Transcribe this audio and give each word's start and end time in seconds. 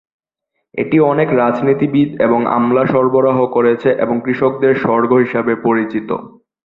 এটি 0.75 0.97
অনেক 1.11 1.27
রাজনীতিবিদ 1.33 2.09
এবং 2.21 2.39
আমলা 2.55 2.83
সরবরাহ 2.85 3.37
করেছে 3.47 3.89
এবং 4.03 4.15
কৃষকদের 4.25 4.73
স্বর্গ 4.75 5.11
হিসাবে 5.15 5.53
পরিচিত। 5.63 6.09